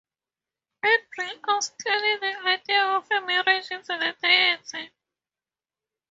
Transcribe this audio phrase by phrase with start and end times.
[0.81, 4.89] It brings out clearly the idea of her marriage to the deity.